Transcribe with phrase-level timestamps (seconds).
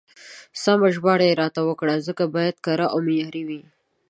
[0.63, 3.61] سمه ژباړه يې راته وکړه، ځکه بايد کره او معياري وي.